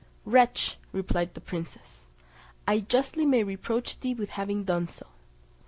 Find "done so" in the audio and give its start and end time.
4.63-5.05